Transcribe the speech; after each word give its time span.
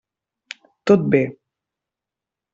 Tot 0.91 1.03
bé. 1.17 1.21